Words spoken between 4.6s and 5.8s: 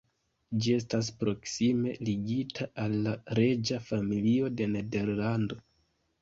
de Nederlando.